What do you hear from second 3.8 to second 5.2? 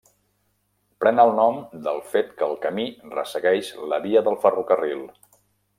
la via del ferrocarril.